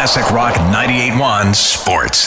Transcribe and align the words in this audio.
Classic 0.00 0.30
Rock 0.30 0.54
98.1 0.54 1.54
Sports. 1.54 2.26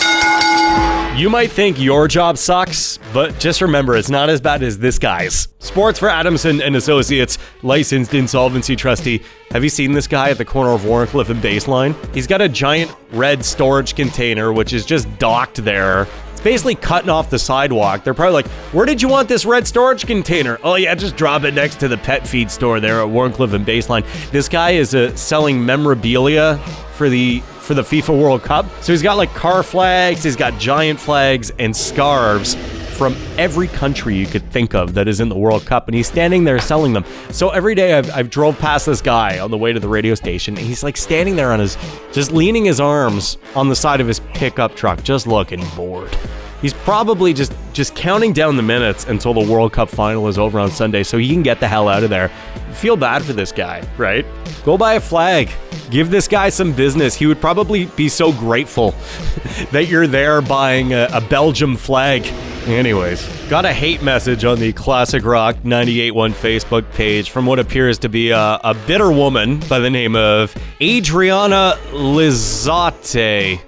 You 1.20 1.28
might 1.28 1.50
think 1.50 1.80
your 1.80 2.08
job 2.08 2.38
sucks, 2.38 3.00
but 3.12 3.40
just 3.40 3.62
remember 3.62 3.96
it's 3.96 4.12
not 4.12 4.30
as 4.30 4.40
bad 4.40 4.62
as 4.62 4.78
this 4.78 5.00
guy's. 5.00 5.48
Sports 5.58 5.98
for 5.98 6.08
Adamson 6.08 6.62
and 6.62 6.76
Associates, 6.76 7.40
licensed 7.64 8.14
insolvency 8.14 8.76
trustee. 8.76 9.24
Have 9.50 9.64
you 9.64 9.72
seen 9.72 9.92
this 9.92 10.06
guy 10.06 10.30
at 10.30 10.38
the 10.38 10.46
corner 10.46 10.70
of 10.70 10.82
Wharncliffe 10.82 11.30
and 11.30 11.42
Baseline? 11.42 11.96
He's 12.14 12.28
got 12.28 12.42
a 12.42 12.48
giant 12.48 12.96
red 13.12 13.44
storage 13.44 13.96
container 13.96 14.54
which 14.54 14.72
is 14.72 14.86
just 14.86 15.08
docked 15.18 15.56
there. 15.66 16.08
It's 16.32 16.42
basically 16.42 16.76
cutting 16.76 17.10
off 17.10 17.32
the 17.32 17.40
sidewalk. 17.40 18.04
They're 18.04 18.14
probably 18.14 18.34
like, 18.34 18.48
"Where 18.72 18.86
did 18.86 19.02
you 19.02 19.08
want 19.08 19.28
this 19.28 19.46
red 19.46 19.66
storage 19.66 20.06
container?" 20.06 20.60
Oh 20.64 20.76
yeah, 20.76 20.94
just 20.94 21.16
drop 21.16 21.44
it 21.44 21.56
next 21.56 21.80
to 21.80 21.88
the 21.88 21.98
pet 21.98 22.28
feed 22.28 22.52
store 22.52 22.80
there 22.80 23.02
at 23.02 23.08
Wharncliffe 23.08 23.54
and 23.54 23.66
Baseline. 23.66 24.06
This 24.30 24.48
guy 24.48 24.72
is 24.72 24.94
uh, 24.94 25.16
selling 25.16 25.66
memorabilia 25.66 26.60
for 26.94 27.10
the 27.10 27.42
for 27.64 27.74
the 27.74 27.82
FIFA 27.82 28.20
World 28.20 28.44
Cup. 28.44 28.66
So 28.82 28.92
he's 28.92 29.02
got 29.02 29.18
like 29.18 29.34
car 29.34 29.64
flags, 29.64 30.24
he's 30.24 30.36
got 30.36 30.60
giant 30.60 31.00
flags 31.00 31.52
and 31.60 31.76
scarves 31.76 32.56
from 32.94 33.16
every 33.38 33.68
country 33.68 34.16
you 34.16 34.28
could 34.28 34.44
think 34.52 34.76
of 34.76 34.94
that 34.94 35.08
is 35.08 35.20
in 35.20 35.30
the 35.30 35.38
World 35.38 35.66
Cup, 35.66 35.88
and 35.88 35.96
he's 35.96 36.08
standing 36.08 36.44
there 36.44 36.60
selling 36.60 36.94
them. 36.94 37.04
So 37.32 37.50
every 37.50 37.74
day 37.74 37.94
I've, 37.94 38.12
I've 38.12 38.30
drove 38.30 38.60
past 38.60 38.86
this 38.86 39.02
guy 39.02 39.40
on 39.40 39.50
the 39.50 39.58
way 39.58 39.74
to 39.74 39.80
the 39.80 39.88
radio 39.88 40.14
station, 40.14 40.58
and 40.58 40.66
he's 40.66 40.84
like 40.84 40.96
standing 40.96 41.36
there 41.36 41.52
on 41.52 41.60
his, 41.60 41.78
just 42.12 42.32
leaning 42.32 42.66
his 42.66 42.80
arms 42.80 43.38
on 43.56 43.70
the 43.70 43.76
side 43.76 44.00
of 44.00 44.08
his 44.08 44.20
pickup 44.34 44.76
truck, 44.76 45.04
just 45.04 45.26
looking 45.26 45.64
bored. 45.76 46.16
He's 46.64 46.74
probably 46.74 47.34
just 47.34 47.52
just 47.74 47.94
counting 47.94 48.32
down 48.32 48.56
the 48.56 48.64
minutes 48.64 49.06
until 49.06 49.34
the 49.34 49.52
World 49.52 49.74
Cup 49.74 49.90
final 49.90 50.30
is 50.30 50.38
over 50.38 50.62
on 50.62 50.72
Sunday 50.72 51.04
so 51.04 51.18
he 51.18 51.28
can 51.28 51.44
get 51.44 51.60
the 51.60 51.68
hell 51.68 51.90
out 51.90 52.04
of 52.04 52.10
there. 52.10 52.30
Feel 52.72 52.96
bad 52.96 53.22
for 53.22 53.34
this 53.34 53.52
guy, 53.52 53.86
right? 53.98 54.26
Go 54.64 54.78
buy 54.78 54.94
a 54.94 55.02
flag. 55.02 55.52
Give 55.92 56.10
this 56.10 56.26
guy 56.26 56.48
some 56.48 56.72
business. 56.72 57.16
He 57.16 57.26
would 57.26 57.42
probably 57.42 57.88
be 57.98 58.08
so 58.08 58.32
grateful 58.32 58.92
that 59.72 59.88
you're 59.90 60.08
there 60.08 60.42
buying 60.42 60.94
a, 60.94 61.10
a 61.12 61.20
Belgium 61.20 61.76
flag. 61.76 62.26
Anyways, 62.66 63.28
got 63.50 63.66
a 63.66 63.74
hate 63.74 64.02
message 64.02 64.46
on 64.46 64.58
the 64.58 64.72
Classic 64.72 65.26
Rock 65.26 65.58
98.1 65.66 66.32
Facebook 66.32 66.90
page 66.94 67.30
from 67.30 67.46
what 67.46 67.60
appears 67.60 67.98
to 68.00 68.08
be 68.08 68.30
a, 68.30 68.58
a 68.64 68.74
bitter 68.88 69.12
woman 69.12 69.60
by 69.68 69.80
the 69.80 69.90
name 69.90 70.16
of 70.16 70.56
Adriana 70.80 71.78
Lizotte. 71.92 73.60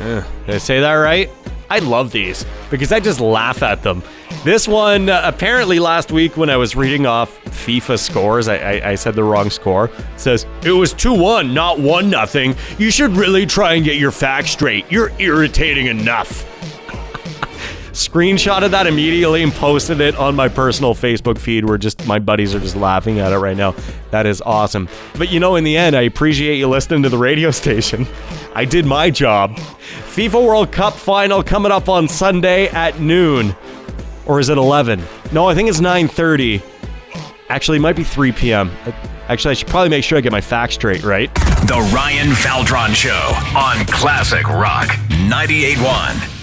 Eh, 0.00 0.22
did 0.46 0.54
I 0.54 0.58
say 0.58 0.80
that 0.80 0.94
right? 0.94 1.28
I 1.70 1.80
love 1.80 2.10
these 2.12 2.44
because 2.70 2.92
I 2.92 3.00
just 3.00 3.20
laugh 3.20 3.62
at 3.62 3.82
them. 3.82 4.02
This 4.44 4.68
one, 4.68 5.08
uh, 5.08 5.20
apparently 5.24 5.78
last 5.78 6.12
week 6.12 6.36
when 6.36 6.48
I 6.48 6.56
was 6.56 6.76
reading 6.76 7.06
off 7.06 7.42
FIFA 7.44 7.98
scores, 7.98 8.48
I, 8.48 8.56
I, 8.56 8.90
I 8.90 8.94
said 8.94 9.14
the 9.14 9.24
wrong 9.24 9.50
score. 9.50 9.86
It 9.86 10.20
says, 10.20 10.46
it 10.62 10.72
was 10.72 10.92
2 10.94 11.12
1, 11.12 11.52
not 11.52 11.78
1 11.78 12.08
nothing. 12.08 12.54
You 12.78 12.90
should 12.90 13.10
really 13.12 13.46
try 13.46 13.74
and 13.74 13.84
get 13.84 13.96
your 13.96 14.12
facts 14.12 14.50
straight. 14.50 14.90
You're 14.90 15.12
irritating 15.18 15.86
enough. 15.86 16.46
Screenshotted 17.98 18.70
that 18.70 18.86
immediately 18.86 19.42
and 19.42 19.52
posted 19.52 20.00
it 20.00 20.14
on 20.14 20.36
my 20.36 20.48
personal 20.48 20.94
Facebook 20.94 21.36
feed 21.36 21.64
where 21.64 21.76
just 21.76 22.06
my 22.06 22.20
buddies 22.20 22.54
are 22.54 22.60
just 22.60 22.76
laughing 22.76 23.18
at 23.18 23.32
it 23.32 23.38
right 23.38 23.56
now. 23.56 23.74
That 24.12 24.24
is 24.24 24.40
awesome. 24.40 24.88
But 25.16 25.32
you 25.32 25.40
know, 25.40 25.56
in 25.56 25.64
the 25.64 25.76
end, 25.76 25.96
I 25.96 26.02
appreciate 26.02 26.58
you 26.58 26.68
listening 26.68 27.02
to 27.02 27.08
the 27.08 27.18
radio 27.18 27.50
station. 27.62 28.06
I 28.54 28.64
did 28.64 28.86
my 28.86 29.10
job. 29.10 29.56
FIFA 30.14 30.46
World 30.46 30.70
Cup 30.70 30.94
final 30.94 31.42
coming 31.42 31.72
up 31.72 31.88
on 31.88 32.06
Sunday 32.06 32.68
at 32.68 33.00
noon. 33.00 33.56
Or 34.26 34.38
is 34.38 34.48
it 34.48 34.58
11? 34.58 35.02
No, 35.32 35.48
I 35.48 35.56
think 35.56 35.68
it's 35.68 35.80
9:30. 35.80 36.62
Actually, 37.48 37.78
it 37.78 37.80
might 37.80 37.96
be 37.96 38.04
3 38.04 38.30
p.m. 38.30 38.70
Actually, 39.26 39.50
I 39.50 39.54
should 39.54 39.68
probably 39.68 39.88
make 39.88 40.04
sure 40.04 40.18
I 40.18 40.20
get 40.20 40.30
my 40.30 40.40
facts 40.40 40.74
straight, 40.76 41.02
right? 41.02 41.34
The 41.66 41.90
Ryan 41.92 42.28
Valdron 42.28 42.94
Show 42.94 43.32
on 43.58 43.84
Classic 43.86 44.46
Rock 44.46 44.86
98.1. 45.26 46.37